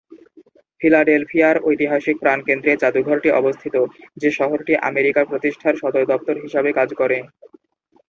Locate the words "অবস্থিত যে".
3.39-4.29